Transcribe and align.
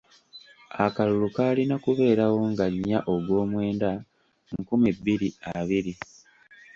Akalulu 0.85 1.27
kaalina 1.35 1.75
kubeerawo 1.83 2.39
nga 2.51 2.65
nnya 2.73 2.99
ogw'omwenda 3.13 3.89
nkumi 4.59 4.89
bbiri 4.97 5.29
abiri. 5.57 5.93